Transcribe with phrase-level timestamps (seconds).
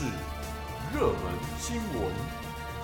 [0.00, 0.06] 事、
[0.94, 1.18] 热门
[1.58, 2.10] 新闻，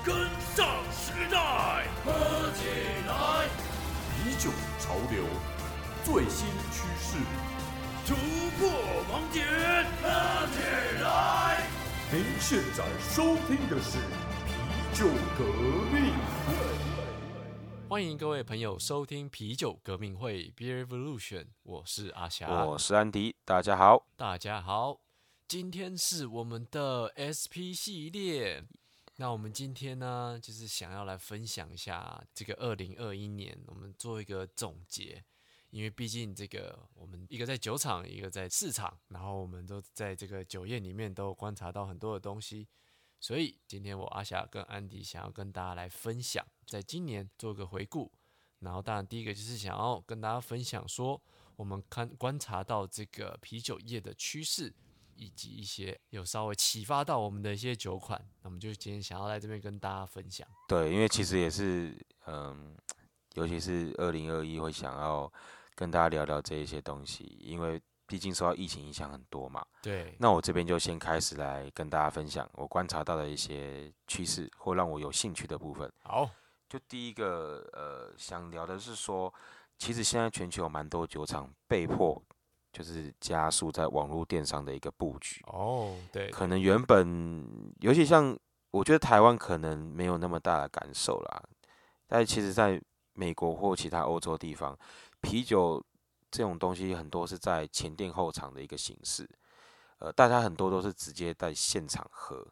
[0.05, 2.13] 跟上时代，喝
[2.53, 2.67] 起
[3.09, 3.49] 来！
[4.13, 5.25] 啤酒潮流，
[6.05, 7.17] 最新趋势。
[8.05, 8.15] 突
[8.59, 8.69] 破
[9.09, 9.47] 盲点，
[10.03, 10.61] 喝起
[11.03, 11.67] 来！
[12.13, 13.97] 您现在收听的是
[14.45, 15.07] 啤酒
[15.39, 15.45] 革
[15.91, 16.13] 命。
[17.89, 24.05] 欢迎各位朋友收听啤酒革命会 Beer Revolution，我是阿霞，我是安迪，大家好。
[24.19, 24.99] 大家好，
[25.49, 28.65] 今天是我们的 SP 系列。
[29.19, 35.25] 那我们今天呢，就是想要来分享一下这个二零二一年，我们做一个总结。
[35.71, 42.67] 因为毕竟这个，我们一个在酒厂，一个在市场，然后我们都在这个酒业里面都观察到很多的东西。
[43.21, 48.11] 所以今天我阿霞跟安迪想要跟大家来分享，在今年做个回顾，
[48.59, 51.23] 然后当然第一个就是想要跟大家分享说，
[51.55, 54.75] 我们看观察到这个啤酒业的趋势，
[55.17, 60.47] 以及一些有稍微启发到我们的一些酒款，那我们就今天想要在这边跟大家分享。
[60.69, 62.77] 对，因为其实也是，嗯，
[63.35, 65.33] 尤其是二零二一会想要
[65.75, 67.81] 跟大家聊聊这一些东西，因为。
[68.09, 70.15] 毕竟受到疫情影响很多嘛，对。
[70.21, 75.93] 那我这边就先开始来跟大家分享我观察到的一些趋势或让我有兴趣的部分。
[76.05, 76.31] 好，
[76.69, 79.35] 就第一个，呃，想聊的是说，
[79.77, 82.23] 其实现在全球有蛮多酒厂被迫
[82.77, 85.43] 就是加速在网络电商的一个布局。
[85.47, 86.29] 哦，对。
[86.31, 88.37] 可能原本，尤其像
[88.71, 91.43] 我觉得台湾可能没有那么大的感受啦，
[92.07, 92.81] 但其实在
[93.15, 94.79] 美国或其他欧洲地方，
[95.21, 95.83] 啤酒。
[96.29, 99.27] 这种东西很多是在前店后厂的一个形式，
[99.99, 102.47] 呃，大家很多都是直接在现场喝，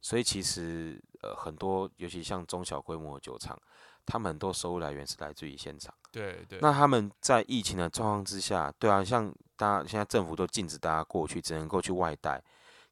[0.00, 3.60] 所以其实呃很多，尤其像中小规模的酒厂，
[4.06, 5.92] 他们很多收入来源是来自于现场。
[6.12, 6.60] 对对。
[6.62, 12.42] 那他们在疫情的状况之下，对啊，像大家现在政府都禁止大家过去，只能够去外带。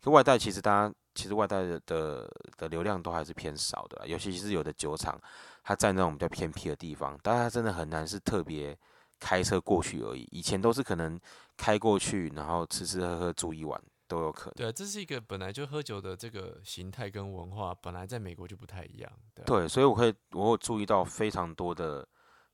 [0.01, 5.21] 可外带其实大家其实外带的的的流量都还是偏少的，尤其是有的酒厂，
[5.63, 8.77] 它在那种比较偏僻的地方，大家真的很难是特别。
[9.21, 11.19] 开车过去而已，以前都是可能
[11.57, 14.55] 开过去，然后吃吃喝喝住一晚都有可能。
[14.57, 19.11] 对，这是一个本来就喝酒的这个形态跟文化，本来在美国就不太一样。
[19.47, 22.07] 对，所以我会我有注意到非常多的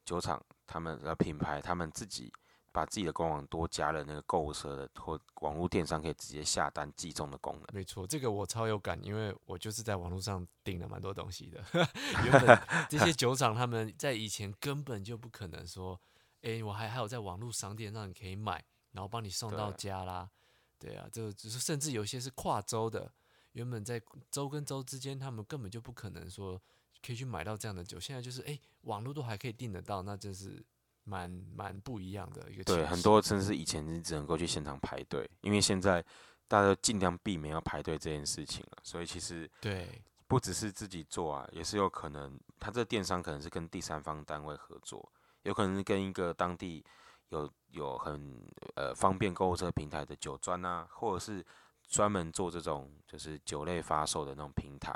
[0.05, 2.31] 酒厂，他们的品牌，他们自己
[2.73, 7.67] 把自己的官网多加了那个购物车的或网络电商可以直接下单寄送的功能。
[7.73, 11.65] 没错，这个我超有感，因为我就是在网络上订了蛮多东西的。
[12.25, 16.01] 原本这些酒厂他们在以前根本就不可能说。
[16.43, 20.31] 哎，我还还有在网络商店让你可以买，然后帮你送到家啦。
[20.79, 23.13] 对啊，这个只是甚至有些是跨州的，
[23.53, 26.59] 原本在州跟州之间，他们根本就不可能说
[27.03, 28.01] 可以去买到这样的酒。
[28.01, 30.65] 现在就是哎，网络都还可以订得到，那真是
[31.11, 32.63] 蛮蛮不一样的一个。
[32.63, 36.01] 对，很多真是以前你只能够去现场排队，因为现在
[36.47, 38.79] 大家都尽量避免要排队这件事情了。
[38.85, 45.11] 所以其实对，不只是自己做啊，也是有可能，他这电商可能是跟第三方单位合作。
[45.43, 46.85] 有可能是跟一个当地
[47.31, 48.47] 有有很
[48.77, 51.45] 呃方便购物车平台的酒庄啊，或者是
[51.89, 54.95] 专门做这种就是酒类发售的那种平台。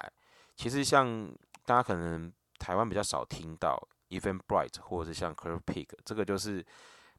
[0.54, 1.28] 其实像
[1.64, 3.76] 大家可能台湾比较少听到
[4.18, 6.64] ，Even Bright 或者是像 Curve Pig，这个就是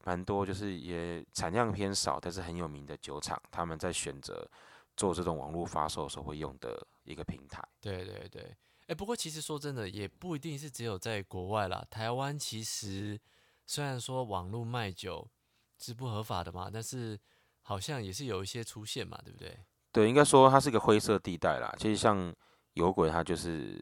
[0.04, 4.50] 蛮多就是也产量偏少，但是很有名的酒厂，他们在选择
[4.96, 7.62] 做这种网络发售时候会用的一个平台。
[7.82, 8.56] 对对对。
[8.88, 11.84] 哎，不过其实说真的，也不一定是只有在国外啦。
[11.90, 13.20] 台湾其实
[13.66, 15.28] 虽然说网络卖酒
[15.80, 17.20] 是不合法的嘛，但是
[17.64, 19.58] 好像也是有一些出现嘛，对不对？
[19.92, 21.74] 对，应该说它是一个灰色地带啦。
[21.80, 22.32] 其实像
[22.76, 23.78] 有轨，它就是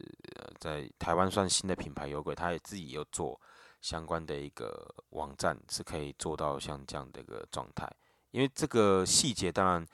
[0.57, 3.39] 在台湾算新的品牌有轨，它也自己有做
[3.81, 7.87] 相关的一个网站，是可以做到像这样的一个状态。
[8.31, 9.85] 因为这个细节当然。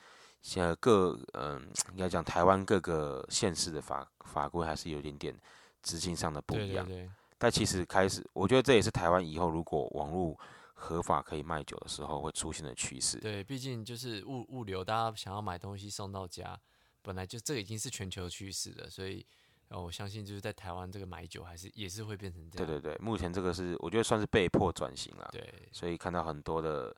[0.42, 5.38] 现在各嗯，应该讲台湾各个县市的法法规还是有点点
[5.82, 6.88] 执行上的不一样。
[7.36, 10.34] 但其实开始，我觉得这也是台湾以后如果网络
[10.72, 13.18] 合法可以卖酒的时候会出现的趋势。
[13.18, 16.58] 对，毕竟就是物物流，大家想要买东西送到家，
[17.02, 19.24] 本来就这已经是全球趋势了，所以
[19.68, 22.66] 我相信就是在台湾这个买酒还是也是会变成这样。
[22.66, 25.28] 对对对，目前这个是我觉得算是被迫转型了。
[25.32, 26.94] 对，所以看到很多的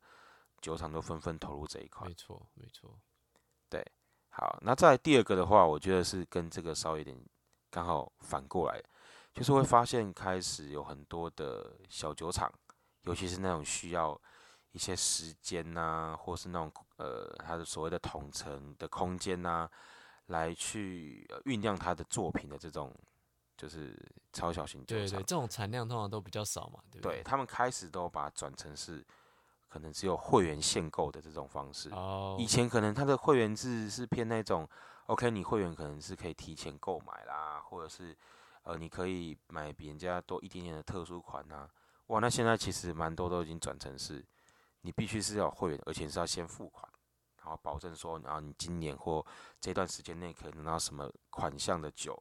[0.61, 2.09] 酒厂都纷纷投入这一块。
[2.09, 2.99] 没错，没错。
[3.69, 3.85] 对，
[4.31, 7.17] 好，那再第二个的话，我觉得是跟这个稍微有点
[7.71, 8.83] 刚好反过来，
[9.35, 12.53] 就是会发现开始有很多的小酒厂，
[13.03, 14.19] 尤其是那种需要
[14.73, 16.73] 一些时间呐，或是那种
[17.03, 19.69] 呃，他的所谓的统称的空间呐，
[20.27, 22.95] 来去酝酿他的作品的这种，
[23.57, 23.97] 就是
[24.33, 24.85] 超小型。
[24.85, 27.17] 对对，这种产量通常都比较少嘛，对不对？
[27.19, 29.05] 对他们开始都把它转成是。
[29.73, 31.89] 可能只有会员限购的这种方式。
[31.93, 32.37] 哦。
[32.39, 34.69] 以前可能他的会员制是偏那种
[35.07, 38.15] OK，你会员可能是可以提前购买啦，或者是
[38.65, 41.67] 呃，你可以买比人家多一点点的特殊款呐。
[42.09, 44.23] 哇，那现在其实蛮多都已经转成是，
[44.83, 46.87] 你必须是要会员，而且是要先付款，
[47.39, 49.25] 然后保证说，然后你今年或
[49.61, 52.15] 这段时间内可以拿到什么款项的酒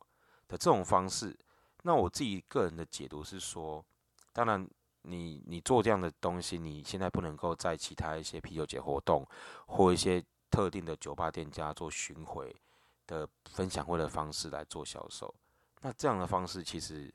[0.48, 1.38] 的这种方式。
[1.84, 3.84] 那我自己个人的解读是说，
[4.32, 4.66] 当然
[5.02, 9.28] 你你做这样的东西，你现在不能够在其他一些啤酒节活动
[9.68, 12.56] 或一些特定的酒吧店家做巡回
[13.06, 15.34] 的分享会的方式来做销售。
[15.82, 17.14] 那这样的方式其实。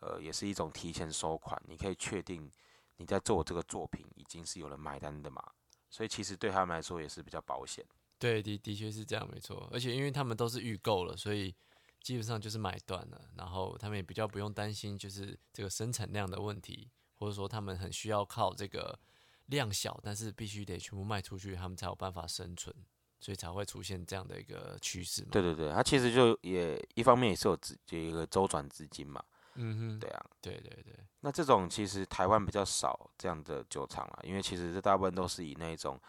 [0.00, 2.48] 呃，也是一种提前收款，你可以确定
[2.98, 5.42] 你在做这个作品已经是有人买单的嘛，
[5.90, 7.84] 所以其实对他们来说也是比较保险。
[8.18, 9.68] 对的，的确是这样，没错。
[9.72, 11.54] 而且因为他们都是预购了，所以
[12.00, 18.98] 基本上就是买断了，然后他们也比较不用担心就是这个生产量的问题，或者说他们很需要靠这个
[19.46, 22.74] 量小，但是必须得全部卖出去，他们才有办法生存，
[23.20, 25.28] 所以才会出现这样的一个趋势嘛。
[25.32, 29.22] 对对对，它其实就也一方面也是有资有一个周转资金嘛。
[29.56, 30.94] 嗯哼，对啊，对对对。
[31.20, 36.00] 那这种其实台湾比较少这样的酒厂啊，因为其实这大部分都是以那种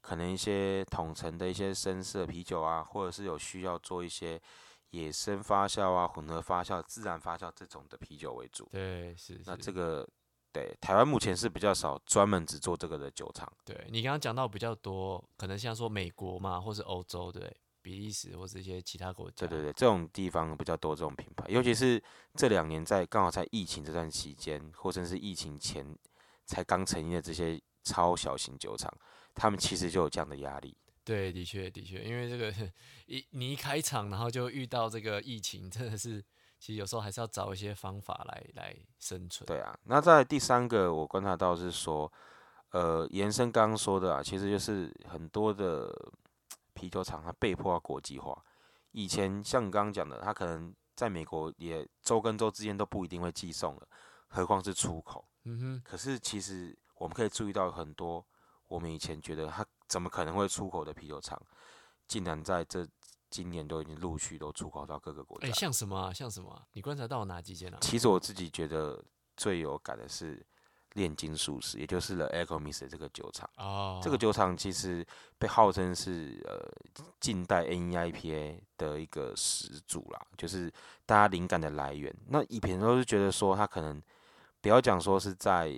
[0.00, 4.40] 可能一些统称的一些深色啤酒啊，或者是有需要做一些
[4.90, 8.68] 野生发酵啊、混合发酵、自然发酵这种的啤酒为主。
[8.70, 9.40] 对，是。
[9.46, 10.06] 那这个
[10.52, 13.50] 对台湾目前是比较少专门只做这个的酒厂。
[13.64, 17.54] 对你刚刚讲到比较多，可能像说美国嘛，或是欧洲，对。
[17.86, 22.02] 比利时或者一些其他国家，对对对，这种地方比较多这种品牌，尤其是
[22.34, 25.96] 这两年在刚好在疫情这段期间，或者是疫情前
[26.46, 28.92] 才刚成立的这些超小型酒厂，
[29.36, 30.76] 他们其实就有这样的压力。
[31.04, 32.52] 对，的确的确，因为这个
[33.06, 36.20] 一你一开场，然后就遇到这个疫情，真的是
[36.58, 39.46] 其实有时候还是要找一些方法来来生存。
[39.46, 42.12] 对啊，那在第三个我观察到是说，
[42.72, 45.94] 呃，延伸刚刚说的啊，其实就是很多的。
[46.76, 48.44] 啤酒厂它被迫要国际化，
[48.92, 53.88] 以前像你刚刚讲的，它可能在美国也州跟州之间都不一定会寄送了，
[54.28, 55.26] 何况是出口。
[55.44, 55.82] 嗯哼。
[55.82, 58.24] 可是其实我们可以注意到很多，
[58.68, 61.40] 我们以前觉得它怎么可能会出口的啤酒厂，
[62.06, 62.86] 竟然在这
[63.30, 65.48] 今年都已经陆续都出口到各个国家。
[65.48, 66.12] 哎，像什么？
[66.12, 66.62] 像什么？
[66.72, 67.78] 你观察到哪几间啊？
[67.80, 69.02] 其实我自己觉得
[69.36, 70.46] 最有感的是。
[70.96, 73.48] 炼金术士，也就是 The Alchemist 这个酒厂。
[73.58, 75.06] 哦，这个酒厂其实
[75.38, 76.58] 被号称是呃
[77.20, 80.72] 近代 NEIPA 的一个始祖啦，就是
[81.04, 82.12] 大家灵感的来源。
[82.28, 84.02] 那以前都是觉得说，它可能
[84.60, 85.70] 不要讲说是在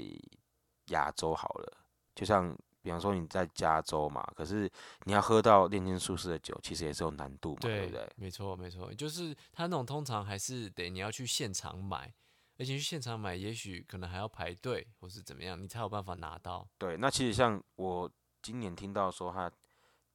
[0.87, 1.77] 亚洲好了，
[2.15, 4.71] 就像比方说你在加州嘛，可是
[5.05, 8.09] 你要喝到炼金术士的酒，其实也是有难度嘛，对不对？
[8.17, 12.15] 没错，没错，就是它那种通常还是得你要去现场买。
[12.59, 16.69] 而且去现场买，也许可能还要排队，或是怎么样，你才有办法拿到。
[16.77, 18.11] 对，那其实像我
[18.43, 19.49] 今年听到说他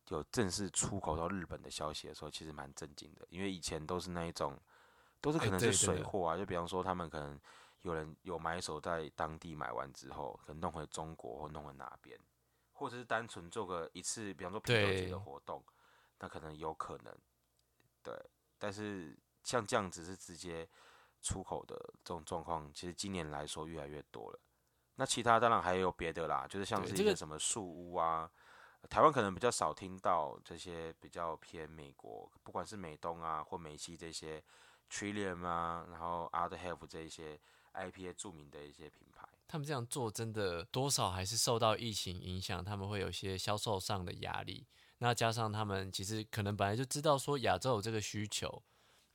[0.10, 4.60] 有正式出口到日本的消息的时候，其实蛮震惊的，因为以前都是那一种，
[5.22, 7.40] 都是可能是水货啊，就比方说他们可能
[7.84, 12.20] 有人有买手在当地买完之后，可能弄回中国或弄回哪边，
[12.74, 15.64] 或者是单纯做个一次，比方说啤酒节的活动，
[16.20, 17.18] 那可能有可能。
[18.04, 18.14] 对，
[18.58, 20.68] 但是像这样子是直接。
[21.24, 24.40] 出口的这种状况，其实今年来说越来越多了。
[24.96, 28.30] 那其他当然还有别的啦，就是像是一些什么树屋啊，
[28.88, 34.44] 台湾可能比较少听到这些比较偏美国，不管是美东啊或美西这些
[34.92, 37.40] Trillium 啊，然后 Other Half 这一些
[37.74, 44.68] IPA 著名的一些品牌，他们这样做真的多少还是受到疫情影响，他们会有一些销售上的压力。
[45.00, 48.62] 那加上他们其实可能本来就知道说亚洲有这个需求，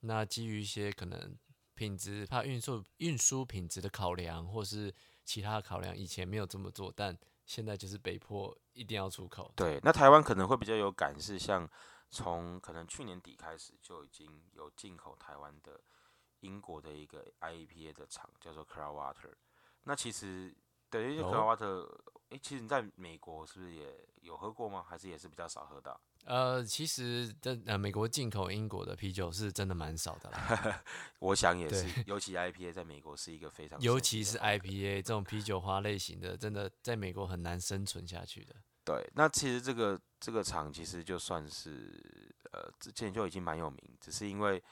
[0.00, 1.38] 那基于一些可能。
[1.78, 4.92] 品质怕运输运输品质的考量，或是
[5.24, 7.16] 其他的考量，以前没有这么做，但
[7.46, 9.52] 现在就是被迫一定要出口。
[9.54, 11.70] 对，那台湾可能会比较有感，是像
[12.10, 15.80] 从可能去年底开始就已经有进口台湾的
[16.40, 19.32] 英国的一个 IEPA 的厂，叫做 Cloudwater。
[19.84, 20.52] 那其实
[20.90, 21.88] 等于 Cloudwater，
[22.30, 24.82] 哎，其实你在美国是不是也有喝过吗？
[24.82, 26.00] 还是也是比较少喝到？
[26.24, 30.82] 呃，其实在呃美国进口英国的啤酒是真的蛮少的啦。
[31.20, 38.54] 我想也是，尤其 IPA 在美国是一个非常，尤其是 IPA 这种啤酒花类型的，真的在美国很难生存下去的。
[38.84, 41.98] 对，那其实这个这个厂其实就算是
[42.52, 44.62] 呃之前就已经蛮有名，只是因为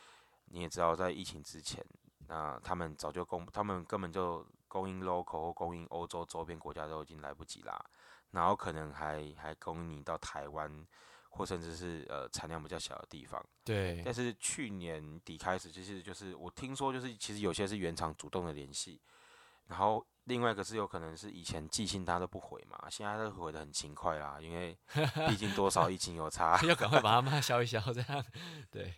[0.46, 1.82] 你也知道，在疫情之前，
[2.28, 7.82] 那他们早就供，他们根本就供应 local 或供应欧洲周边国家都已经来不及啦，
[8.32, 10.86] 然后可能还还供应你到台湾。
[11.36, 14.02] 或甚至是呃产量比较小的地方，对。
[14.04, 19.00] 但是去年底开始，其实就是我听说，就是其实有些是原厂主动的联系，
[19.66, 24.76] 然后另外一个是有可能是以前寄信他都不回嘛，现在都回的很勤快啦，因为
[25.28, 26.60] 毕竟多少疫情有差。
[26.66, 28.24] 要赶快把它卖消一消，这样
[28.70, 28.94] 对。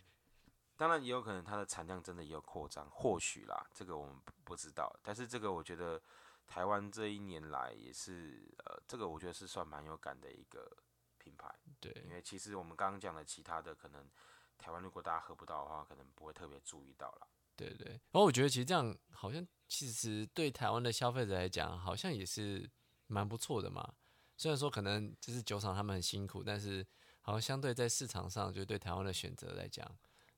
[0.77, 4.15] 当然也有可能它的产量真的也有扩张，或许啦，这个我们
[4.45, 4.89] 不知道。
[5.03, 6.01] 但是这个我觉得
[6.47, 10.71] 台湾这一年来也是，呃，这个我觉得是算蛮有感的一个
[11.17, 11.53] 品牌。
[11.79, 14.09] 对，因为其实我们刚刚讲的其他的，可能
[14.57, 17.27] 台湾如果大家喝不到的话，可能不会特别注意到啦。
[17.55, 17.87] 对对。
[17.87, 22.69] 然后我觉得其实这样好像其实对台湾的消费者来讲，好像也是
[23.07, 23.93] 蛮不错的嘛。
[24.37, 26.85] 虽然说可能就是酒厂他们很辛苦，但是
[27.21, 29.89] 好像相对在市场上，就对台湾的选择来讲。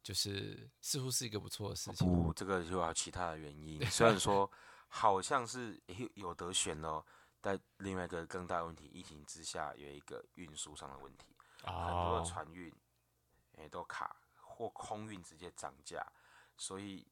[0.03, 2.07] 就是似乎是一个不错的事情。
[2.07, 3.79] 不，这个就有其他的原因。
[3.85, 4.51] 虽然说
[4.87, 5.79] 好像是
[6.15, 7.05] 有得选哦，
[7.41, 12.73] 但另外一个更大问题，疫情之下有一个运输上的问题，很多的船运
[13.57, 16.05] 也都卡，或空运直接涨价，
[16.55, 17.05] 所以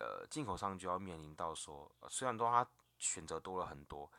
[0.00, 2.68] 呃进口商就要面临到说，虽然说它
[2.98, 4.10] 选择多了很多，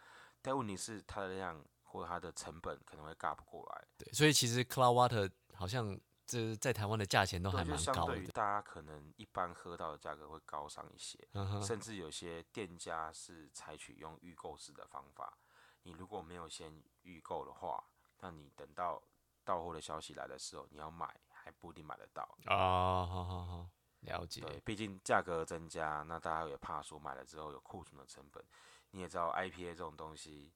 [0.41, 3.87] 但问题是它的量或它的成本可能会尬不过来。
[3.97, 5.99] 对，所以其实 Cloud Water 好像。
[6.31, 11.17] 这在台湾的价钱都还蛮高的，大家可能一般喝到的价格会高上一些，
[11.65, 15.35] 甚至有些店家是采取用预购式的方法。
[15.83, 17.83] 你如果没有先预购的话，
[18.19, 19.01] 那你等到
[19.43, 22.23] 到货的消息来的时候，你要买还不一定买得到。
[22.45, 23.69] 啊，好好好，
[24.01, 24.41] 了解。
[24.41, 28.43] 对，毕竟价格增加，那大家也怕说买了之后有库存的成本。
[28.91, 30.53] 你也知道 IPA 这种东西，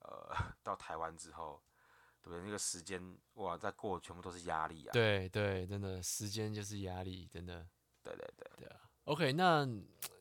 [0.00, 1.62] 呃， 到台湾之后。
[2.20, 4.92] 对不对，那个时间哇，再过全部都是压力啊！
[4.92, 7.64] 对对，真的时间就是压力，真的。
[8.02, 8.87] 对对对对啊。
[9.08, 9.64] OK，那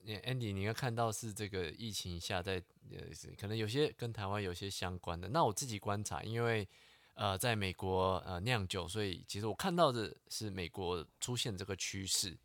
[0.05, 2.99] Andy，你应该看到是这个疫情下，在呃，
[3.37, 5.27] 可能有些跟台湾有些相关的。
[5.27, 6.65] 那我自己观察，因为
[7.15, 12.37] 呃，在美国呃酿酒，所以其实我看到的是美国出现这个趋势。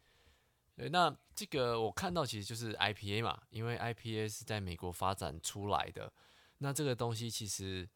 [0.74, 6.12] 对，那这个我看到其实就是 IPA 嘛，因为 IPA 是在美国发展出来的。
[6.58, 7.88] 那这个东西其实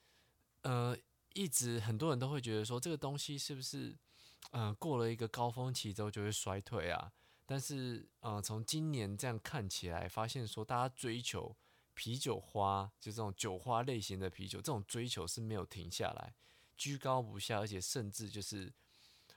[0.63, 0.97] 呃。
[1.35, 3.95] 一直很多人都会觉得说这个东西是不是，
[4.53, 7.13] 嗯，过了一个高峰期之后就会衰退啊？
[7.47, 11.57] 但是，呃，从今年这样看起来，发现说大家追求
[11.95, 16.35] 啤酒花，就这种酒花类型的啤酒，这种追求是没有停下来，
[16.77, 18.73] 居高不下，而且甚至就是，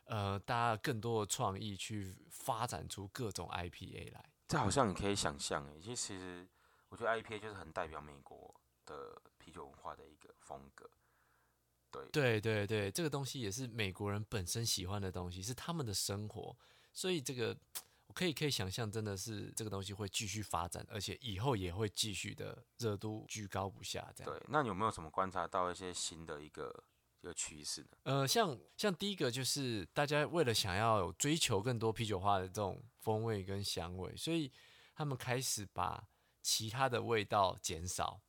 [0.05, 4.25] 呃，大家更多的创意去发展出各种 IPA 来。
[4.47, 6.49] 这好像你可以想象，诶，其实
[6.89, 10.89] 我觉得 IPA 就是很代表美国的啤酒文化的一个风格。
[12.11, 16.55] 对对对这个东西也是美国人本身喜欢的东西，是他们的生活，
[16.93, 17.55] 所以这个
[18.09, 24.11] 我可以可以想象，真的是这个东西会继续发展，而且以后也会继续的热度居高不下。
[24.15, 26.83] 这样对，那你有没有什么观察到一些新的一个
[27.21, 27.89] 一个趋势呢？
[28.03, 34.51] 呃，像像第一个就是大家为了想要有追求更多啤酒花的这种风味跟香味，所以
[34.95, 36.03] 他们开始把
[36.41, 38.19] 其他的味道减少。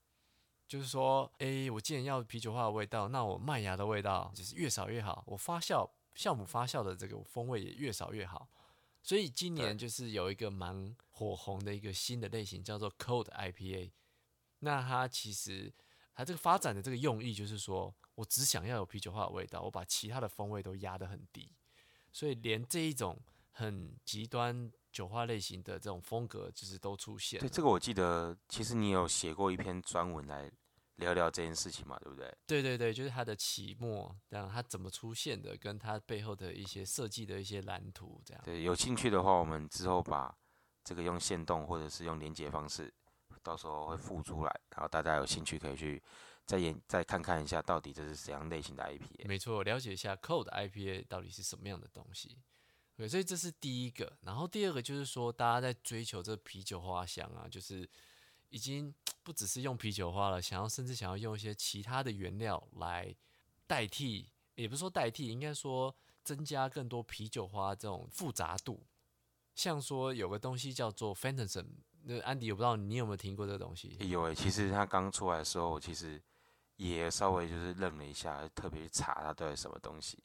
[0.68, 5.24] 就是说，诶，我既然要啤酒花的味道，那我麦芽的味道就是越少越好。
[5.26, 8.48] 我发酵酵母发酵的这个风味也越少越好。
[9.02, 13.90] 所以今年就是有一个蛮火红的一个新的类型，叫做 Cold IPA。
[14.60, 15.72] 那它其实
[16.14, 21.50] 它这个发展的这个用意就是说，我只想要有啤酒花的味道，我把其他的风味都压得很低。
[22.12, 23.18] 所以连这一种
[23.52, 27.40] 很极端酒花类型的这种风格，就是都出现。
[27.40, 30.50] 对，这个我记得，其实你有写过一篇专文来。
[31.00, 32.32] 聊聊这件事情嘛，对不对？
[32.46, 38.42] 对对对，就是它的起末，这样它怎么出现的，跟它背后的一些设计的一些蓝图，这样。
[38.44, 40.32] 对，有兴趣的话，我们之后把
[40.84, 42.92] 这个用线动或者是用连接方式，
[43.42, 46.00] 到时候会附出来，然后大家有兴趣可以去
[46.46, 49.26] 再研再看看一下，到底这是怎样类型的 IPA。
[49.26, 52.38] 没错，了解一下 Code IPA 到底是什么样的东西。
[52.94, 57.88] 对，所以这是第一个，然后第二个就是说，大家在追求这啤酒花香啊，就是
[58.50, 58.94] 已经。
[59.22, 63.14] 不只是用啤酒花了，想要甚至想要用一些其他的原料来
[63.66, 68.86] 代替，也不是说代替，应该说增加更多啤酒花这种复杂度。
[69.54, 71.68] 像说有个东西叫做 f a n t a s m
[72.02, 73.94] 那安迪我不知道你有没有听过这个东西？
[74.08, 76.22] 有诶，其实它刚出来的时候，我其实
[76.76, 80.18] 也稍微就是愣了一下，特别去查它到底什么东西。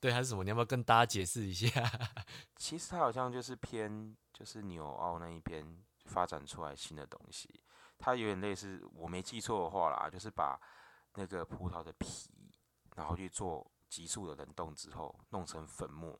[0.00, 0.42] 对，还是什么？
[0.42, 1.68] 你要不要跟大家解释一下？
[2.56, 5.64] 其实它好像就是偏就是纽澳那一边
[6.06, 7.60] 发展出来新的东西。
[8.00, 10.58] 它有点类似，我没记错的话啦，就是把
[11.14, 12.30] 那个葡萄的皮，
[12.96, 16.18] 然后去做急速的冷冻之后，弄成粉末。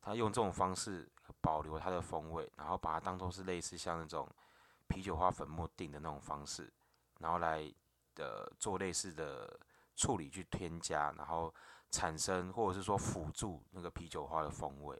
[0.00, 1.10] 他用这种方式
[1.40, 4.26] 保留它的风味，然后把它当做是类似像那种
[4.86, 6.72] 啤酒花粉末定的那种方式，
[7.18, 7.68] 然后来
[8.14, 9.58] 的做类似的
[9.96, 11.52] 处理去添加，然后
[11.90, 14.96] 产生或者是说辅助那个啤酒花的风味。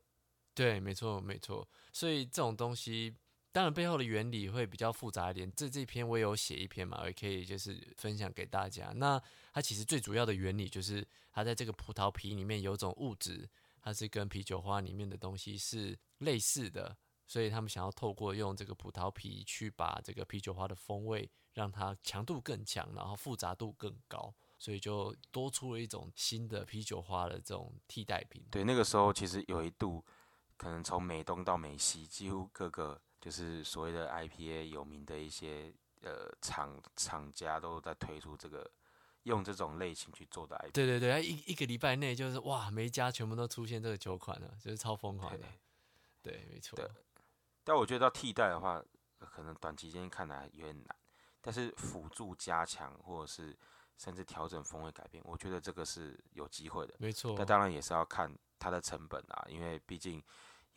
[0.52, 1.66] 对，没错，没错。
[1.92, 3.16] 所以这种东西。
[3.50, 5.50] 当然背后的原理会比较复杂一点。
[5.56, 8.92] 这这篇我也有写一篇嘛，也可以就是分享给大家。
[8.94, 9.20] 那
[9.52, 13.48] 它其实最主要的原理就是它在这个葡萄皮里面有种物质，
[13.80, 24.34] 它是跟啤酒花里面的东西是类似的，所以他们想要透过用这个葡萄皮去把这个啤酒花的风味让它强度更强，然后复杂度更高。
[24.60, 28.44] 所以就多出了一种新的啤酒花的这种替代品。
[28.50, 30.04] 对，那个时候其实有一度，
[30.56, 35.72] 可能从美东到美西，几乎各个就是所谓的 IPA 有名的一些
[36.02, 38.70] 呃厂厂家都在推出这个
[39.24, 40.72] 用这种类型去做的 IPA。
[40.72, 45.46] 对对对，一一个礼拜内就是哇，每一家全部都出现这个酒款了，就是超疯狂的。
[46.22, 46.78] 对，没错。
[47.64, 48.82] 但我觉得要替代的话，
[49.18, 50.96] 可能短期间看来有点难，
[51.40, 53.56] 但是辅助加强或者是。
[54.00, 56.94] 甚至调整风味改变，我觉得这个是有机会的。
[57.00, 60.22] 没错，那当然也是要看它的成本啊，因为毕竟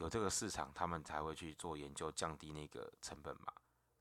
[0.01, 3.53] 有这个市场，他们才会去做研究，降低那个成本嘛。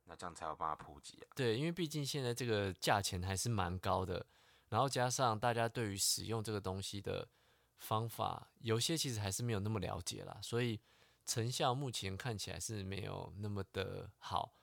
[0.04, 1.28] 那这样才有办法普及啊。
[1.36, 4.26] 对，因为毕竟现在这个价钱还是蛮高的，
[4.70, 7.28] 然后加上大家对于使用这个东西的
[7.78, 10.80] 方法，有些其实还是没有那么了解啦，所以
[11.26, 14.54] 成效目前看起来是没有那么的好。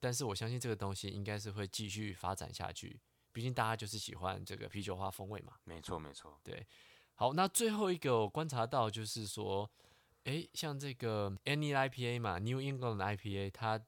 [0.00, 3.00] 但是我相信这个东西应该是会继续发展下去。
[3.30, 5.52] 毕竟大家就是喜欢这个啤酒花风味嘛。
[5.64, 6.40] 没错，没错。
[6.42, 6.66] 对，
[7.14, 9.70] 好，那最后一个我观察到就是说，
[10.28, 13.82] 诶，像这个 Any IPA 嘛，New England IPA，它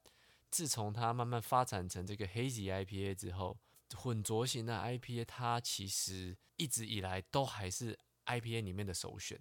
[0.50, 3.58] 自从它慢慢发展成这个 Hazy IPA 之后，
[3.94, 9.38] 混浊型的 IPA，它其实一直以来都还是 IPA 里面的首选。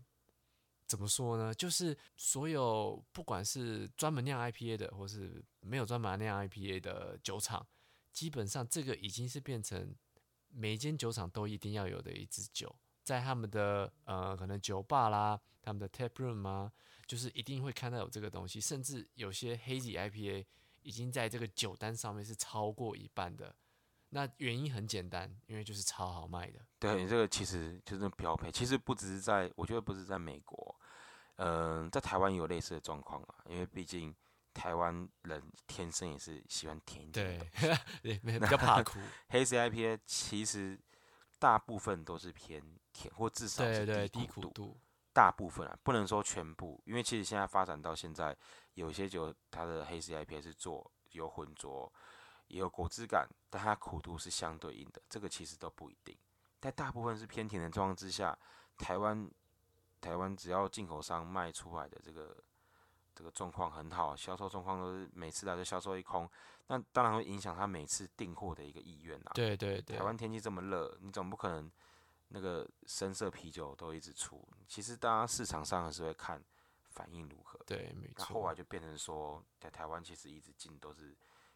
[0.87, 1.53] 怎么说呢？
[1.53, 7.65] 就是所有不管是专门酿 IPA 的，或是没有专门酿 IPA 的酒厂。
[8.11, 9.95] 基本上，这个已经是变成
[10.49, 12.75] 每间酒厂都一定要有的一支酒，
[13.09, 16.71] 在他们的呃可能酒吧啦，他们的 tap room 啊，
[17.07, 20.45] 就是一定会看到有这个东西，甚至有些黑吉 IPA
[20.83, 23.55] 已经在这个酒单上面是超过一半的。
[24.09, 26.59] 那原因很简单，因为就是超好卖的。
[26.77, 28.51] 对，这个其实就是标配。
[28.51, 30.79] 其实不只是在，我觉得不是在美国，
[31.37, 34.15] 嗯，在台湾有类似的状况啊，因为毕竟。
[34.51, 37.45] 台湾人天生也是喜欢甜一点的，
[38.01, 38.99] 对， 比较怕苦。
[39.29, 40.77] 黑 C I P A 其实
[41.39, 42.61] 大部分都是偏
[42.93, 44.77] 甜，或至少是低苦度。
[45.11, 48.37] 大部分啊，不能说全部，因为其实现在发展到现在，
[48.75, 51.91] 有些酒它的黑 C I P 是做有浑浊，
[52.47, 56.15] 也有果汁感，但它苦度是相对应的，这个其实都不一定。
[56.59, 58.37] 但大部分是偏甜的状况之下，
[58.77, 59.29] 台湾
[59.99, 62.37] 台湾只要进口商卖出来的这个。
[63.19, 66.27] 这个状况很好，销售状况都是每次来都销售一空，
[66.67, 69.31] 那当然会影响他每次订货的一个意愿啊。
[69.33, 69.97] 对对对。
[69.97, 71.69] 台湾天气这么热，你总不可能
[72.29, 74.41] 那个深色啤酒都一直出。
[74.69, 76.41] 其实大家市场上还是会看
[76.91, 77.59] 反应如何。
[77.67, 78.27] 对，没错。
[78.27, 81.13] 后来就变成说，在台湾其实一直进都是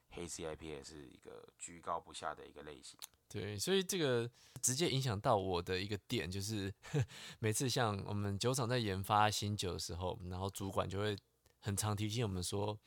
[0.10, 3.00] 黑 CIP，也是一个居高不下的一个类型。
[3.30, 4.30] 对，所以这个
[4.62, 6.74] 直接影响到我的一个点，就是
[7.40, 11.18] 每次像我们酒厂在研发新酒的时候，然后主管就会。
[11.64, 12.78] 很常提醒我们说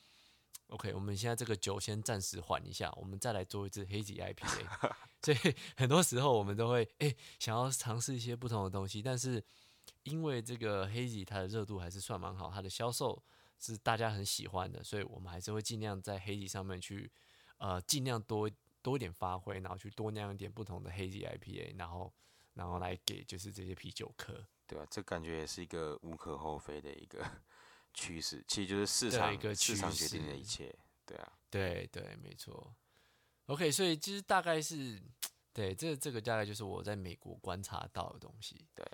[0.67, 4.67] ，OK，我们现在这个酒先暂时缓一下，我们再来做一支黑吉 IPA。
[5.23, 9.43] 所以很多时候我们都会诶想要尝试一些不同的东西，但是
[10.03, 13.21] 因为这个黑吉它的热度还是算蛮好，它的销售
[13.57, 17.11] 是大家很喜欢的，所以我们还是会尽量在黑吉上面去
[17.57, 18.47] 呃尽量多
[18.83, 22.13] 多一点发挥，然后去多酿一点不同的黑吉 IPA，然后
[22.53, 24.45] 然后来给就是这些啤酒客。
[24.67, 27.25] 对啊，这感觉也是一个无可厚非的一个。
[27.97, 30.73] 趋势其实就是市场一个市场决定的一切，
[31.05, 32.75] 对啊，对对，没错。
[33.47, 35.01] OK，所以其实大概是
[35.51, 38.67] 对这这个大概就是我在美国观察到的东西。
[38.75, 38.85] 对，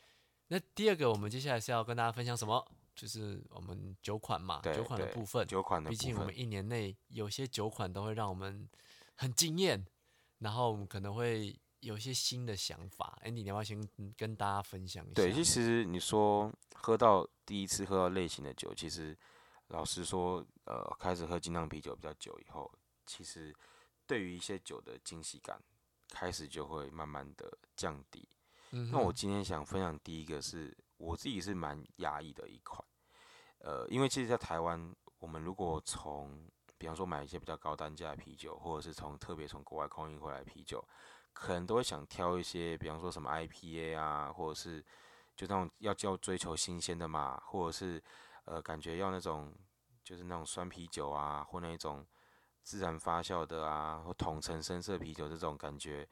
[0.47, 2.65] 那第二个我们接下来是要跟大家分享什么？
[2.95, 5.45] 就是我们酒款嘛，酒款的部分。
[5.45, 8.69] 酒款的毕竟我们一年内有些酒款都会让我们
[9.15, 9.85] 很惊艳，
[10.39, 11.59] 然后我们可能会。
[11.83, 13.77] 有一些新的想法，哎，你要不要先
[14.15, 15.15] 跟大家分享一下？
[15.15, 19.17] 对，其实你说喝到第一次喝到类型的酒，其实
[19.67, 22.71] 老实说，呃，开始喝精酿啤酒比较久以后，
[23.05, 23.53] 其实
[24.05, 25.61] 对于一些酒的惊喜感，
[26.09, 28.27] 开始就会慢慢的降低。
[28.91, 32.83] 那我今天想分享第一个是我自己是蛮压抑的一款，
[33.59, 40.83] 呃，因为其实，在台湾，我们如果从比方说买一些比较高单价的啤酒，或者是从特别从国外空运回来啤酒。
[41.35, 44.85] 可能都会想挑一些，比方说什么 IPA 啊，或者是
[45.35, 48.01] 就那种要叫追求新鲜的嘛，或者是
[48.45, 49.53] 呃感觉要那种
[50.03, 52.05] 就是那种酸啤酒啊，或那种
[52.61, 56.07] 自然发酵的啊，或统称深色啤酒这种感觉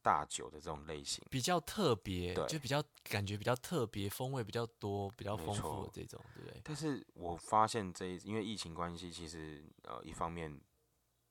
[0.00, 1.24] 大酒的这种类型。
[1.30, 6.60] 比较特别，对就比较感觉比较特别，风味比较多，比较丰富的这种，对不对？
[6.64, 10.60] 但是我发现这一因为疫情关系，其实呃一方面，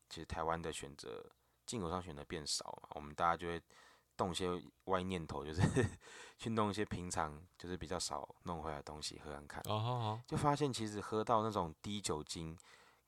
[0.10, 1.26] 其实台湾的选择
[1.66, 3.62] 进口商选择变少嘛，我们大家就会
[4.22, 4.48] 动一些
[4.86, 5.62] 歪念头，就是
[6.38, 12.56] 去弄一些平常就是比较少弄回来的东西喝看看，哦，好好，就发现其实喝到那种低酒精，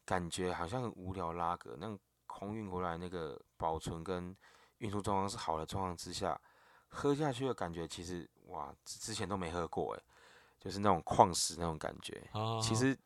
[0.05, 4.35] 感觉好像很无聊拉格，那种空运回来那个保存跟
[4.79, 6.39] 运输状况是好的状况之下，
[6.87, 10.03] 喝下去的感觉其实哇，之之前都没喝过诶，
[10.59, 12.27] 就是那种矿石那种感觉。
[12.59, 12.97] 其实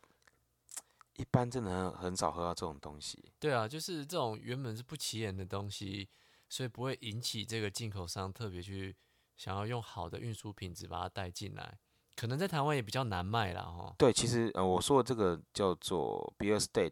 [1.16, 3.34] 一般真的很很少喝到这种东西。
[3.38, 6.08] 对啊，就是这种原本是不起眼的东西，
[6.50, 8.96] 所以不会引起这个进口商特别去
[9.36, 11.78] 想要用好的运输品质把它带进来。
[12.16, 13.94] 可能在台湾也比较难卖啦，哈。
[13.96, 16.92] 对，其实呃，我说的这个叫做 Beer State，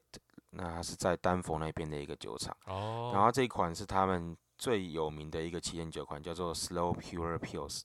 [0.51, 7.81] 那它是在丹佛那边的一个酒厂，哦，然后这一款是他们最有名的一个旗舰酒款，叫做 Slow Pure Pills，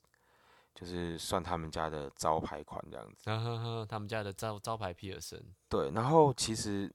[0.75, 3.23] 就是算他们家的招牌款这样子。
[3.25, 6.95] 然后呵他们家的招招牌皮尔森，对，然后其实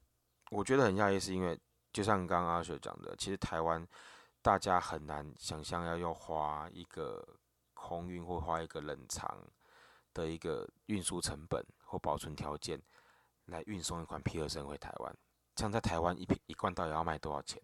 [0.52, 1.60] 我觉得很讶异，是因为
[1.92, 3.84] 就像刚刚阿雪讲的，其实台湾
[4.46, 7.28] 大家很难想象要用花一个
[7.74, 9.44] 空运或花一个冷藏
[10.14, 12.80] 的一个运输成本或保存条件
[13.46, 15.18] 来运送一款皮尔森回台湾。
[15.56, 17.60] 像在台湾一瓶一罐到底要卖多少钱？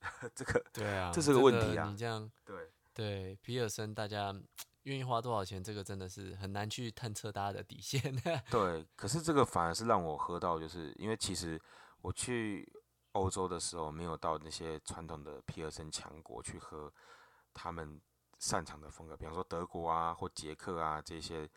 [0.34, 4.34] 这个对啊，这是个问题啊你这样对对皮尔森，大家
[4.84, 8.00] 愿意花多少钱，这个真的是很难去探测大家的底线。
[8.50, 11.60] 对，可是这个反而是让我喝到，就是因为其实
[12.00, 12.66] 我去
[13.12, 16.92] 欧洲的时候，没有到那些传统的皮尔森强国去喝
[17.52, 18.00] 他们
[18.38, 21.48] 擅长的风格，比方说德国啊或捷克啊这些。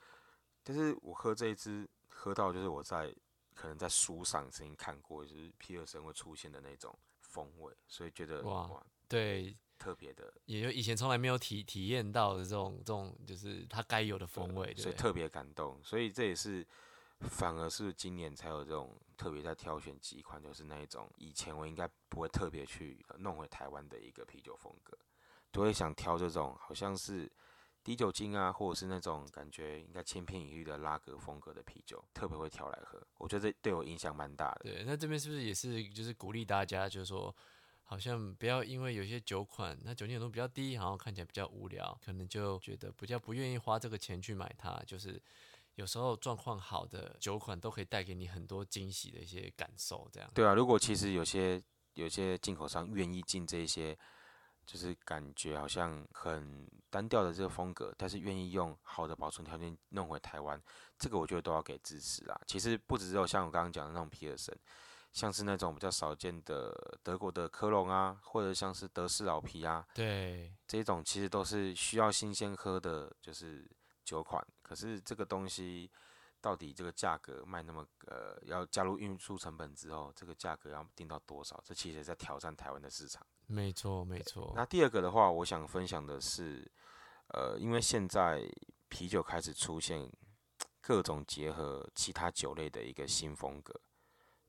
[0.63, 3.13] 但是我喝这一支，喝到就是我在
[3.53, 14.73] 可能在书上曾经看过，就是皮尔森会出现的那种风味，所以觉得哇哇对，特别的，也就以前从来没有体体验到的这种这种，就是它该有的风味？
[14.75, 15.79] 所以特别感动。
[15.83, 16.65] 所以这也是
[17.29, 24.97] 反而是今年才有这种特别在挑选几款，就是那一种以前我应该不会特别去弄回台湾的一个啤酒风格，
[25.51, 27.31] 都会想挑这种好像是
[27.83, 33.01] 低酒精啊，或者是那种感觉应该千篇一律的拉格风格的啤酒，特别会挑来喝。
[33.17, 34.61] 我觉得这对我影响蛮大的。
[34.63, 37.35] 对，那这边是不是也是就是鼓励大家，就是说，
[37.83, 44.79] 好像不要因为有些酒款它酒精浓度比较低，然后看起来比较无聊，可能就觉得比较不愿意花这个钱去买它。
[44.85, 45.21] 就是
[45.81, 50.29] 有时候状况好的酒款都可以带给你很多惊喜的一些感受，这样。
[50.31, 51.61] 对啊，如果其实有些
[51.95, 53.97] 有些进口商愿意进这一些，
[54.63, 60.61] 就是感觉好像很单调的这个风格，但是愿意用好的保存条件弄回台湾，
[60.99, 62.39] 这个我觉得都要给支持啦。
[62.45, 64.55] 其实不只有像我刚刚讲的那种皮尔森，
[65.11, 73.67] 像是那种比较少见的德国的科隆啊，或者像是德式老皮啊，对，这种其实都是需要新鲜喝的，就是
[74.03, 74.45] 酒款。
[74.61, 75.89] 可是这个东西
[76.39, 81.61] 到底这个价格卖那么呃，要加入运输成本之后，这个价格要定到多少？
[81.65, 83.25] 这其实在挑战台湾的市场。
[83.47, 84.53] 没错，没错。
[84.55, 86.71] 那第二个的话，我想分享的是，
[87.27, 88.49] 呃，因为现在
[88.87, 90.09] 啤酒开始出现
[90.79, 93.79] 各种结合其他酒类的一个新风格，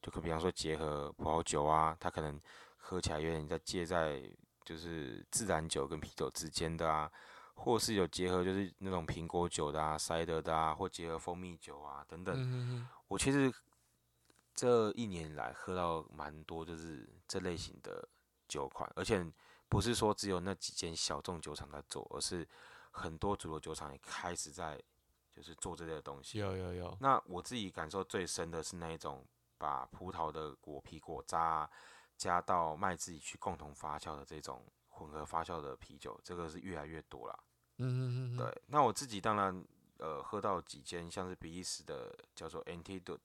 [0.01, 2.41] 就可比方说结合葡萄酒啊，它可能
[2.77, 4.23] 喝起来有点在介在
[4.65, 7.11] 就是自然酒跟啤酒之间的啊，
[7.55, 12.88] 或是有结合就是那种苹果酒的啊、塞德的啊，或结合蜂蜜酒啊等等。
[13.09, 13.53] 我其实
[14.55, 18.09] 这一年来喝到蛮多，就是这类型的
[18.49, 19.25] 酒款，而且
[19.69, 22.47] 不是说只有那几间小众酒厂在做，而是
[22.91, 24.83] 很多主流酒厂也开始在
[25.31, 26.38] 就是做这类的东西。
[26.38, 29.25] 有有有，那我自己感受最深的是那一种
[29.57, 31.71] 把葡萄的果皮果渣啊
[32.19, 34.67] 加到麦子里去共同发酵的这种
[35.03, 37.38] 混合发酵的啤酒，这个是越来越多啦。
[37.79, 39.65] 嗯哼哼哼，对，那我自己当然
[39.99, 43.19] 呃喝到几间像是比利时的叫做 Antidote，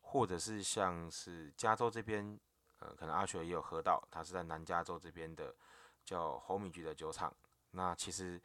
[0.00, 2.38] 或者是像是加州这边
[2.78, 5.54] 呃可能阿雪也有喝到，他是在南加州这边的
[6.04, 7.34] 叫红米局的酒厂。
[7.72, 8.40] 那其实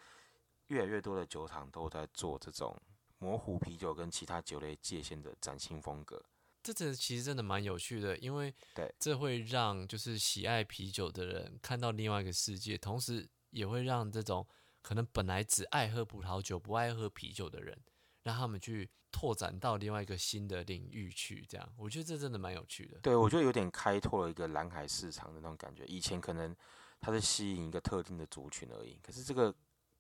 [0.68, 2.76] 越来越多的酒厂都在做这种
[3.20, 6.22] 模糊啤酒跟其他酒类界限的崭新风格。
[6.66, 14.48] 这这其实真的蛮有趣的，因为对这会让就是喜爱啤酒的人看到另外一个世界，同时也会让这种
[14.82, 17.80] 可能本来只爱喝葡萄酒不爱喝啤酒的人，
[18.24, 21.46] 让他们去拓展到另外一个新的领域去。
[21.48, 22.98] 这样，我觉得这真的蛮有趣的。
[23.04, 25.86] 对我觉得有点开拓了一个蓝海市场的那种感觉。
[25.86, 26.56] 以前可能
[27.00, 29.54] 它是吸引一个特定的族群而已，可是这个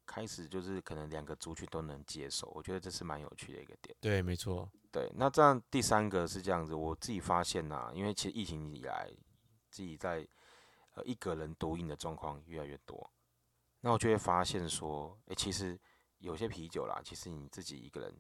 [0.05, 3.95] 开始就是可能两个族群都能接受，我觉得这是蛮有趣的一个点。
[3.99, 4.69] 对，没错。
[4.91, 9.11] 对，那这样第三个是这样子，我自己发现呐、因为其实疫情以来，
[9.69, 10.25] 自己在
[10.93, 13.11] 呃一个人独饮的状况越来越多。
[13.81, 15.77] 那我就会发现说，诶，其实
[16.19, 18.15] 有些啤酒啦，其实你自己一个人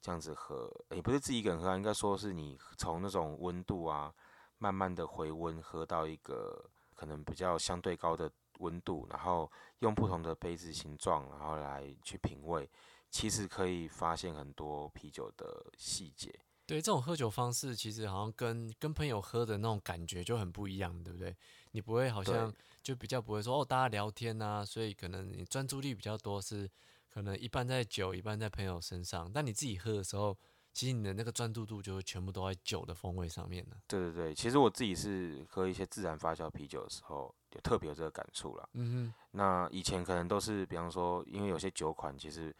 [0.00, 4.12] 这样子喝，也不是自己一个人喝，应该说是你从那种温度啊，
[4.58, 12.68] 慢慢的回温，喝到一个可能比较相对高的温度，然后用不同的杯子形状，然后来去品味，
[13.10, 16.32] 其实可以发现很多啤酒的细节。
[16.66, 21.36] 对，这种喝酒方式其实好像跟跟朋友喝的那种感觉就很不一样，对不对？
[21.72, 22.50] 你不会好像
[22.82, 26.66] 就比较不会说哦，大家聊天啊，所以可能你专注力比较多，是
[27.10, 29.30] 可能一半在酒，一半在朋友身上。
[29.30, 30.34] 但你自己喝的时候，
[30.72, 33.76] 其实你的那个专注度就会全部都在酒的风味上面了。
[33.86, 38.68] 对对对，其实我自己是喝一些自然发酵啤酒的时候，就特别有这个感触了。
[38.72, 42.54] 嗯哼，那以前可能都是，比方说，因为有些酒款其实。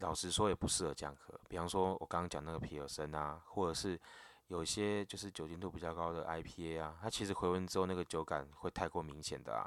[0.00, 3.98] 老实说也不适合这样喝，比方说我刚刚讲那个皮尔森啊，或者是
[4.48, 9.64] 有一些就是酒精度比较高的 IPA 啊，它其实回温之后那个酒感会太过明显的啊，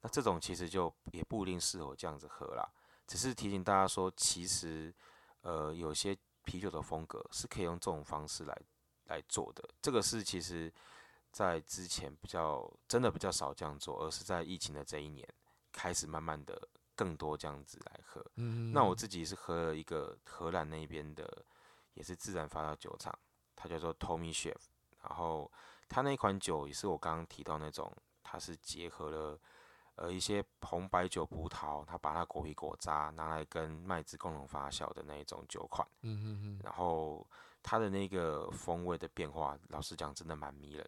[0.00, 2.66] 那这种其实就也不一定适合这样子喝啦。
[3.06, 4.90] 只是提醒大家说，其实
[5.42, 8.58] 呃有些啤酒的风格是可以用这种方式来
[9.08, 10.72] 来做的，这个是其实
[11.32, 15.28] 在之前比较真的比较少这样做，而是在疫情的这一年
[15.72, 16.68] 开始慢慢的。
[16.98, 21.44] 更多这样子来喝，嗯，那我自己是喝了一个荷兰那边的，
[21.94, 23.16] 也是自然发酵酒厂，
[23.54, 24.56] 它叫做 Tommy Chef，
[25.00, 25.48] 然后
[25.88, 29.40] 它那款酒也是我刚刚提到那种，它是结合了
[29.94, 37.24] 呃一些红白酒葡萄，它把它果皮果渣拿来跟麦子共同发酵的那一种酒款，嗯嗯嗯，然后
[37.62, 40.84] 它的那个风味的变化，老实讲真的蛮迷人。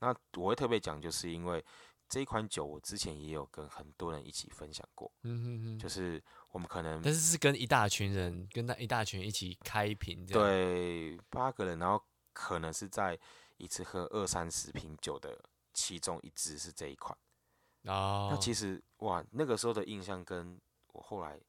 [0.00, 1.64] 那我会特别讲，就是因为。
[2.12, 13.16] 这一款酒，我之前也有跟很多人一起分享过，嗯嗯嗯，就是我们可能，但是是跟一大群人，跟那一大群一起开瓶，对，八个人，然后可能是在
[13.58, 15.40] 一次喝二三十瓶酒的
[15.72, 17.16] 其中一支是这一款，
[17.84, 20.60] 哦，那其实哇，那个时候的印象跟
[20.92, 21.40] 我后来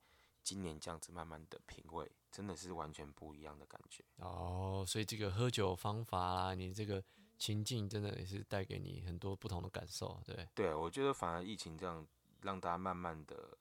[0.43, 7.03] 今年这样子慢慢的品味，真的是完全不一样的感觉，哦，所以这个喝酒方法啦，你这个。
[7.41, 12.05] 情境真的也是带给你很多不同的感受，对对，我觉得反而疫情这样
[12.43, 13.57] 让大家慢慢的，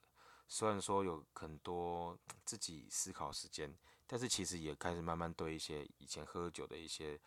[0.46, 3.74] 虽然说有很多自己思考时间，
[4.06, 7.18] 但是其实也开始慢慢对一些以前喝酒的一些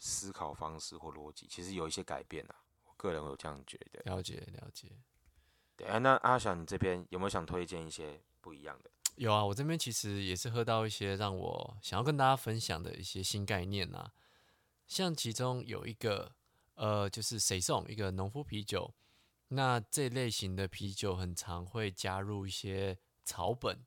[0.00, 2.56] 思考方式或逻辑，其实有一些改变啊。
[2.86, 4.02] 我个人有这样觉得。
[4.12, 4.90] 了解了解。
[5.76, 8.90] 对啊，那阿翔，你这边有没有想推荐一些不一样的？
[9.14, 14.10] 有啊，我这边其实也是喝到一些让我想要跟大家分享的一些新概念啊。
[14.86, 16.34] 像其中有一个，
[16.74, 18.94] 呃，就是谁送一个农夫啤酒，
[19.48, 23.84] 那这类型的啤酒很常会加入一些草本，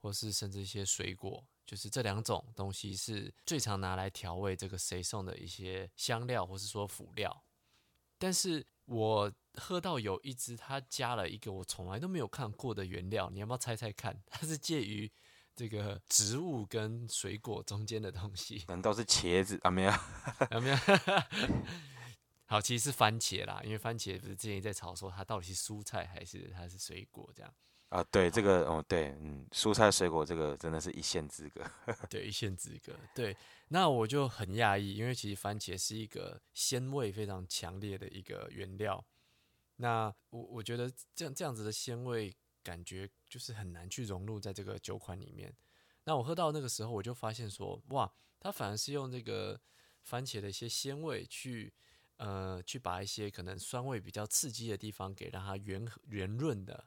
[0.00, 7.44] 或是甚至一些水果，就是这两种东西是最常拿来调味这个谁送的一些香料或是说辅料。
[8.18, 14.22] 但是我喝到有一支，它加了一个我从来都没有看过的原料，你要不要猜猜看？
[14.26, 15.10] 它是介于。
[15.56, 19.70] 这个植物跟水果中间的东西，难道是茄子啊？
[19.70, 20.76] 没有，啊没有？
[22.46, 27.54] 好，其实是番茄啦，因为番茄不是之前在吵说它到底是蔬菜还是它是水果这样
[27.90, 28.02] 啊？
[28.10, 31.62] 对，这个哦，对，嗯，蔬菜水果这个真的是一线之隔，
[32.10, 32.92] 对，一线之隔。
[33.14, 33.36] 对，
[33.68, 39.04] 那我就很讶异，因为其实番茄是一个鲜味非常强烈的一个原料，
[39.76, 42.34] 那我我觉得这样这样子的鲜味。
[42.62, 45.54] 感觉就是很难去融入在这个酒款里面。
[46.04, 49.60] 那我喝到那个时候，我就发现说，哇，它反而是用这个
[50.02, 51.72] 番茄的一些鲜味去，
[52.16, 56.86] 呃，去把一些可能酸味比较刺激的地方给让它圆圆润的。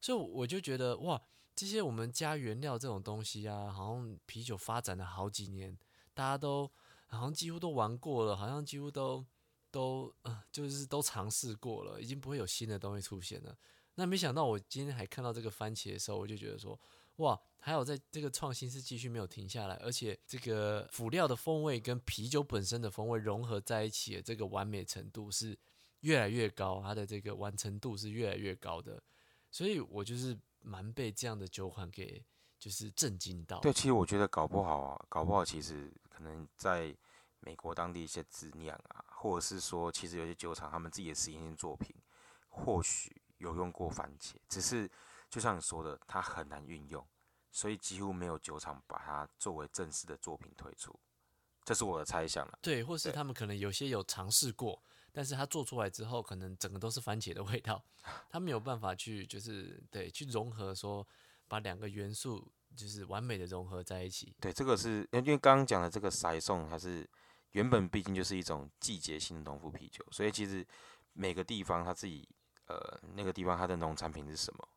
[0.00, 1.20] 所以我就觉得，哇，
[1.54, 5.76] 这些我们加原料这种东西啊，好像啤酒发展了好几年，
[6.14, 6.70] 大家都
[7.06, 9.24] 好像几乎都玩过了，好像几乎都
[9.70, 13.56] 都呃，就是都尝试过了，已经不会有新的东西出现了。
[13.98, 16.78] 那没想到，我今天还看到这个番茄的时候，我就觉得说，
[17.16, 25.58] 哇，还有在这个创新是继续没有停下来，而且这个辅料的风味跟啤酒本身的风味融合在一起的这个完美程度是
[26.02, 29.02] 越来越高，它的这个完成度是越来越高的，
[29.50, 32.24] 所以我就是蛮被这样的酒款给
[32.56, 33.58] 就是震惊到。
[33.58, 36.96] 对，其实我觉得搞不好啊，搞不好其实可能在
[37.40, 41.92] 美国当地一些质酿啊，或者是说，其实有些酒厂他们自己的实验性作品，
[42.48, 43.20] 或许。
[43.38, 44.88] 有用过番茄，只是
[45.30, 47.04] 就像你说的，它很难运用，
[47.50, 50.98] 所以几乎没有酒厂把它作为正式的作品推出，
[51.64, 52.58] 这是我的猜想了。
[52.62, 57.84] 对，或是他们可能有些有尝试过，但是它做出来之后，可能整个都是番茄的味道，
[58.28, 61.06] 他没有办法去就是对去融合，说
[61.46, 64.34] 把两个元素就是完美的融合在一起。
[64.40, 67.08] 对，这个是因为刚刚讲的这个塞送，它是
[67.52, 70.66] 原本毕竟就是一种季节性的农夫啤酒，所以其实
[71.12, 72.28] 每个地方它自己。
[72.68, 74.68] 呃，那个地方它的农产品是什么？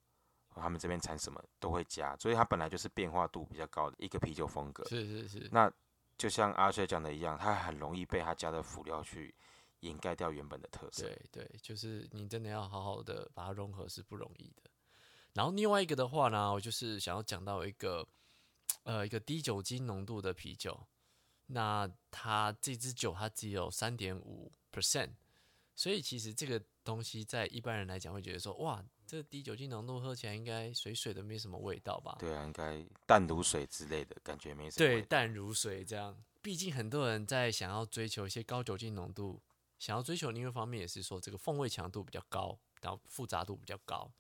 [0.54, 4.84] 他们这边产什么都会加，所以它本来就是变化度比较高的一个啤酒风格。
[4.90, 5.72] 是是是，那
[6.18, 9.34] 就像阿帅讲的一样，它很容易被他加的辅料去
[9.80, 11.04] 掩盖掉原本的特色。
[11.04, 14.70] 对对，就是你真的要好好的把它融合是不容易的。
[15.34, 18.06] 然后另外一个的话呢，我就是想要讲到一个
[18.84, 20.86] 呃一个低酒精浓度的啤酒，
[21.48, 25.12] 那它这支酒它只有三点五 percent，
[25.76, 32.18] 所以其实这个东西在一般人来讲会觉得说，哇，这个低酒精浓度喝起来应该水水的，没什么味道吧？
[32.20, 36.24] 对啊，应该淡如水之类的感觉没什么对，淡如水这样。
[36.42, 39.42] 毕竟很多人在想要追求一些高酒精浓度，
[39.80, 44.12] 想要追求另一方面也是说这个风味强度比较高，然后复杂度比较高。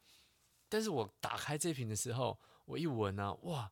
[0.70, 3.72] 但是我打开这瓶的时候，我一闻啊，哇，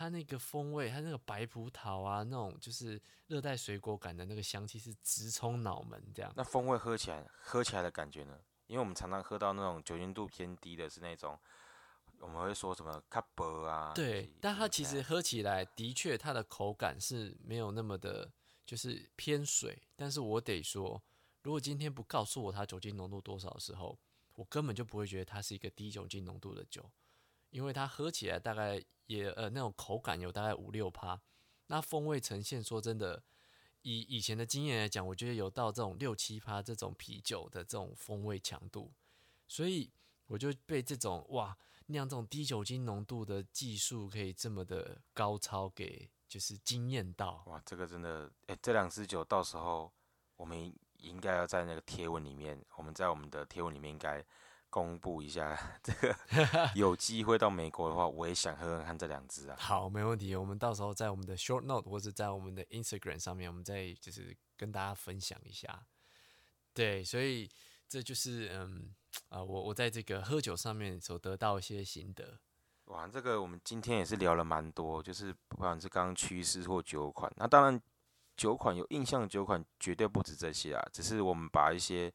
[0.00, 6.32] 它那个风味，它那个白葡萄啊，那种就是热带水果感的那个香气是直冲脑门这样。
[6.34, 8.40] 那风味喝起来，喝起来的感觉呢？
[8.66, 11.38] 因为我们常常喝到那种酒精度偏低的，是那种
[12.18, 13.92] 我们会说什么卡博啊。
[13.94, 18.32] 对，但它其实实喝起来的确它的口感是没有那么的，
[18.64, 19.82] 就是偏水。
[19.96, 21.02] 但是我得说，
[21.42, 23.98] 如果今天不告诉我它酒精浓度多少的时候，
[24.32, 26.90] 我根本就不会觉得它是一个低酒精浓度的酒，
[27.50, 31.20] 因为它喝起来大概也呃那种口感有大概五六趴，
[31.66, 33.22] 那风味呈现说真的，
[33.82, 38.92] 以以前的经验来讲，我觉得有到这种六七趴这种啤酒的这种风味强度，
[39.46, 39.90] 所以
[40.26, 47.42] 我就被这种哇酿这种低酒精浓度的技术可以这么的高超给就是惊艳到。
[47.46, 49.92] 哇，这个真的，哎、这两支酒到时候
[50.36, 54.24] 我们应该要在那个贴文里面，我们在我们的贴文里面应该
[54.70, 55.58] 公布一下。
[55.82, 56.16] 这个
[56.74, 59.56] 有机会到美国的话，我也想喝喝看这两支啊。
[59.58, 60.34] 好，没问题。
[60.34, 65.84] 我们到时候在我们的 short note 或者在我们的 Instagram 上面，我们再就是跟大家分享一下。
[66.72, 67.50] 对，所以
[67.88, 68.94] 这就是嗯
[69.28, 72.38] 啊、我我在这个喝酒上面所得到一些心得。
[72.86, 77.80] 哇，这个我们今天也是聊了蛮多，就是不管是刚刚趋势或酒款，那当然
[78.36, 82.12] 酒款有印象的酒款绝对不止这些啊，只是我们把一些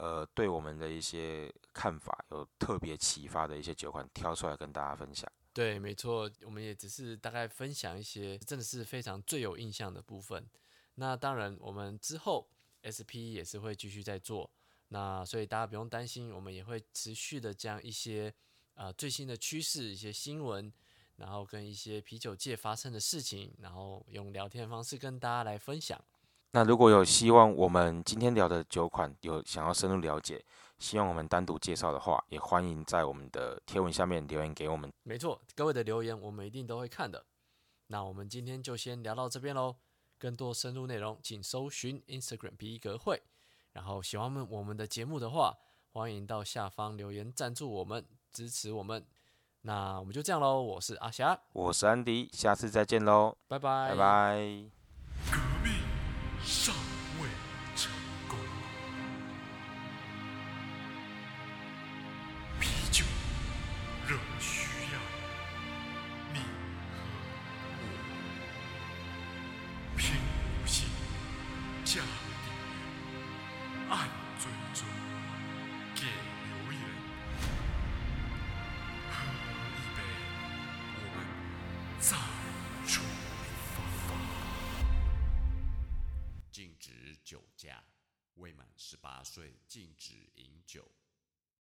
[0.00, 5.30] 呃对我们的一些看法有特别启发的一些酒款挑出来跟大家分享。
[5.52, 10.48] 对，没错，我们也只是大概分享一些真的是非常最有印象的部分。
[10.94, 12.48] 那当然，我们之后
[12.80, 14.50] SP 也是会继续在做，
[14.88, 18.32] 那所以大家不用担心，我们也会持续的将一些
[18.74, 20.72] 呃最新的趋势、一些新闻，
[21.16, 26.02] 然后跟一些啤酒界发生的事情，然后用聊天方式跟大家来分享。
[26.52, 30.44] 那如果有希望我们今天聊的酒款有想要深入了解，
[30.78, 34.92] 希望我们单独介绍的话，也欢迎在我们的贴文下面留言给我们。
[35.04, 37.24] 没错，各位的留言我们一定都会看的。
[37.86, 39.76] 那我们今天就先聊到这边喽。
[40.18, 43.22] 更多深入内容，请搜寻 Instagram 皮革会。
[43.72, 45.56] 然后喜欢我们我们的节目的话，
[45.92, 49.06] 欢迎到下方留言赞助我们，支持我们。
[49.62, 55.79] 那我们就这样喽，我是阿霞，我是安迪，下次再见喽，拜拜，拜拜。
[56.44, 56.72] 杀